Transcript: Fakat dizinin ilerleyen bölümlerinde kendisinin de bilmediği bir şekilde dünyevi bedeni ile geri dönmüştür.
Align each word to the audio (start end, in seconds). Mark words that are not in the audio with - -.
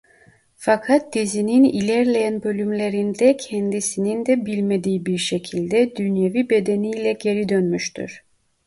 Fakat 0.55 1.13
dizinin 1.13 1.63
ilerleyen 1.63 2.43
bölümlerinde 2.43 3.37
kendisinin 3.37 4.25
de 4.25 4.45
bilmediği 4.45 5.05
bir 5.05 5.17
şekilde 5.17 5.95
dünyevi 5.95 6.49
bedeni 6.49 6.89
ile 6.89 7.13
geri 7.13 7.49
dönmüştür. 7.49 8.23